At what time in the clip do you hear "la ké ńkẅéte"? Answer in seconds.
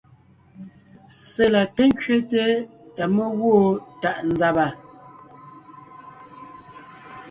1.53-2.43